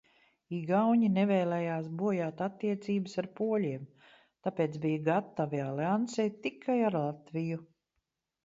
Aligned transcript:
Igauņi 0.59 1.09
nevēlējās 1.17 1.89
bojāt 1.99 2.41
attiecības 2.45 3.15
ar 3.23 3.29
poļiem, 3.41 3.85
tāpēc 4.47 4.79
bija 4.87 5.05
gatavi 5.11 5.63
aliansei 5.67 6.29
tikai 6.47 6.83
ar 6.91 6.99
Latviju. 7.03 7.63